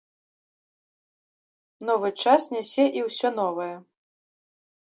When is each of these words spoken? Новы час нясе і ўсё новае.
Новы 1.89 2.09
час 2.23 2.49
нясе 2.55 2.85
і 3.01 3.07
ўсё 3.11 3.27
новае. 3.39 3.71